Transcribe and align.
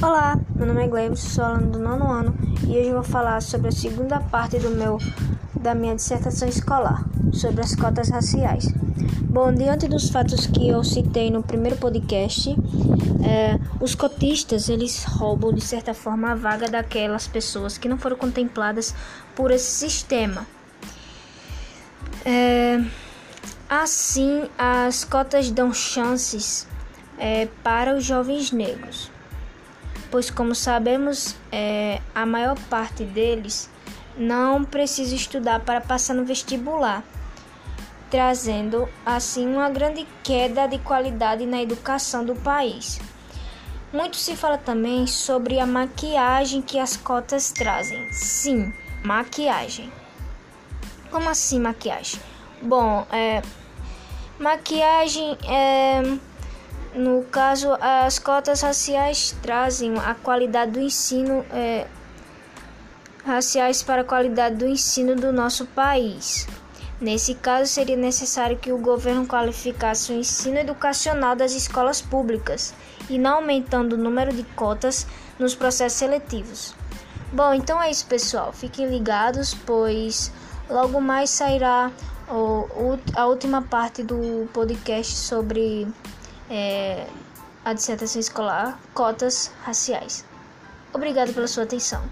Olá, 0.00 0.38
meu 0.54 0.64
nome 0.64 0.84
é 0.84 0.86
Gleibs, 0.86 1.18
sou 1.18 1.42
aluno 1.42 1.72
do 1.72 1.78
nono 1.80 2.08
ano 2.08 2.32
e 2.68 2.78
hoje 2.78 2.92
vou 2.92 3.02
falar 3.02 3.42
sobre 3.42 3.66
a 3.66 3.72
segunda 3.72 4.20
parte 4.20 4.56
do 4.56 4.70
meu 4.70 4.96
da 5.60 5.74
minha 5.74 5.96
dissertação 5.96 6.46
escolar 6.46 7.04
sobre 7.32 7.62
as 7.62 7.74
cotas 7.74 8.08
raciais. 8.08 8.68
Bom, 9.24 9.52
diante 9.52 9.88
dos 9.88 10.08
fatos 10.08 10.46
que 10.46 10.68
eu 10.68 10.84
citei 10.84 11.32
no 11.32 11.42
primeiro 11.42 11.76
podcast, 11.78 12.50
é, 13.24 13.58
os 13.80 13.96
cotistas 13.96 14.68
eles 14.68 15.02
roubam 15.02 15.52
de 15.52 15.60
certa 15.60 15.92
forma 15.92 16.30
a 16.30 16.34
vaga 16.36 16.68
daquelas 16.68 17.26
pessoas 17.26 17.76
que 17.76 17.88
não 17.88 17.98
foram 17.98 18.16
contempladas 18.16 18.94
por 19.34 19.50
esse 19.50 19.88
sistema. 19.88 20.46
É, 22.24 22.80
assim, 23.68 24.48
as 24.56 25.02
cotas 25.02 25.50
dão 25.50 25.74
chances 25.74 26.68
é, 27.18 27.48
para 27.64 27.96
os 27.96 28.04
jovens 28.04 28.52
negros 28.52 29.10
pois, 30.10 30.30
como 30.30 30.54
sabemos, 30.54 31.36
é, 31.50 32.00
a 32.14 32.24
maior 32.24 32.58
parte 32.68 33.04
deles 33.04 33.70
não 34.16 34.64
precisa 34.64 35.14
estudar 35.14 35.60
para 35.60 35.80
passar 35.80 36.14
no 36.14 36.24
vestibular, 36.24 37.04
trazendo 38.10 38.88
assim 39.06 39.46
uma 39.46 39.70
grande 39.70 40.06
queda 40.22 40.66
de 40.66 40.78
qualidade 40.78 41.46
na 41.46 41.62
educação 41.62 42.24
do 42.24 42.34
país. 42.34 43.00
Muito 43.92 44.16
se 44.16 44.36
fala 44.36 44.58
também 44.58 45.06
sobre 45.06 45.58
a 45.58 45.66
maquiagem 45.66 46.60
que 46.60 46.78
as 46.78 46.96
cotas 46.96 47.50
trazem. 47.50 48.12
Sim, 48.12 48.72
maquiagem. 49.04 49.90
Como 51.10 51.28
assim 51.28 51.58
maquiagem? 51.58 52.20
Bom, 52.60 53.06
é, 53.10 53.40
maquiagem 54.38 55.38
é 55.48 56.18
no 56.94 57.22
caso, 57.24 57.76
as 57.80 58.18
cotas 58.18 58.62
raciais 58.62 59.36
trazem 59.42 59.98
a 59.98 60.14
qualidade 60.14 60.72
do 60.72 60.80
ensino 60.80 61.44
é, 61.52 61.86
raciais 63.24 63.82
para 63.82 64.02
a 64.02 64.04
qualidade 64.04 64.56
do 64.56 64.66
ensino 64.66 65.14
do 65.14 65.32
nosso 65.32 65.66
país. 65.66 66.46
Nesse 67.00 67.34
caso, 67.34 67.70
seria 67.70 67.96
necessário 67.96 68.56
que 68.56 68.72
o 68.72 68.78
governo 68.78 69.26
qualificasse 69.26 70.10
o 70.10 70.16
ensino 70.16 70.58
educacional 70.58 71.36
das 71.36 71.52
escolas 71.52 72.00
públicas 72.00 72.74
e 73.08 73.18
não 73.18 73.36
aumentando 73.36 73.92
o 73.92 73.98
número 73.98 74.32
de 74.32 74.42
cotas 74.42 75.06
nos 75.38 75.54
processos 75.54 75.98
seletivos. 75.98 76.74
Bom, 77.32 77.52
então 77.52 77.80
é 77.80 77.90
isso, 77.90 78.06
pessoal. 78.06 78.52
Fiquem 78.52 78.88
ligados, 78.88 79.54
pois 79.54 80.32
logo 80.68 81.00
mais 81.00 81.30
sairá 81.30 81.92
a 83.14 83.26
última 83.26 83.62
parte 83.62 84.02
do 84.02 84.48
podcast 84.52 85.14
sobre 85.14 85.86
é, 86.50 87.06
a 87.64 87.72
dissertação 87.72 88.20
escolar, 88.20 88.78
cotas 88.94 89.52
raciais. 89.62 90.24
Obrigado 90.92 91.32
pela 91.34 91.46
sua 91.46 91.64
atenção. 91.64 92.02